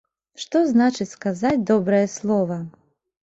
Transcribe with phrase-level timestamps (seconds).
[0.43, 2.57] Што значыць сказаць добрае слова!